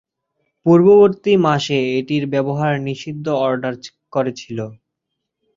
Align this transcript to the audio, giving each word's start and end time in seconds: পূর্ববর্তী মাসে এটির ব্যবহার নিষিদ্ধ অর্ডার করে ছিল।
পূর্ববর্তী 0.65 1.33
মাসে 1.45 1.77
এটির 1.97 2.23
ব্যবহার 2.33 2.73
নিষিদ্ধ 2.87 3.25
অর্ডার 3.45 3.73
করে 4.13 4.31
ছিল। 4.35 4.59